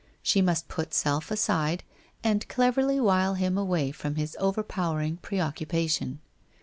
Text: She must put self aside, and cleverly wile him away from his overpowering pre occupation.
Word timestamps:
She 0.23 0.41
must 0.41 0.67
put 0.67 0.95
self 0.95 1.29
aside, 1.29 1.83
and 2.23 2.47
cleverly 2.47 2.99
wile 2.99 3.35
him 3.35 3.55
away 3.55 3.91
from 3.91 4.15
his 4.15 4.35
overpowering 4.39 5.17
pre 5.17 5.39
occupation. 5.39 6.21